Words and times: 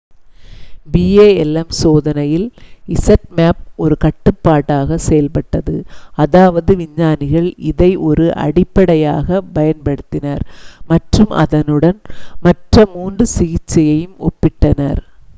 palm 0.87 1.49
சோதனையில் 1.79 2.45
zmapp 2.99 3.53
ஒரு 3.79 3.95
கட்டுப்பாடாகச் 4.01 5.03
செயல்பட்டது 5.03 5.75
அதாவது 6.17 6.71
விஞ்ஞானிகள் 6.81 7.49
இதை 7.69 7.91
ஒரு 8.07 8.25
அடிப்படையாகப் 8.45 9.53
பயன்படுத்தினர் 9.55 10.43
மற்றும் 10.89 11.31
அதனுடன் 11.43 12.01
மற்ற 12.47 12.87
மூன்று 12.95 13.27
சிகிச்சையையும் 13.35 14.19
ஒப்பிட்டனர் 14.27 15.01